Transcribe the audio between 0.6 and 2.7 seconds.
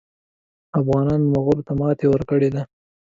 افغانانو مغولو ته ماته ورکړې ده.